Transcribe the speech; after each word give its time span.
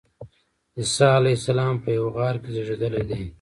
عیسی 0.77 1.07
علیه 1.19 1.37
السلام 1.39 1.75
په 1.83 1.89
یوه 1.97 2.09
غار 2.15 2.35
کې 2.41 2.49
زېږېدلی 2.55 3.03
دی. 3.09 3.21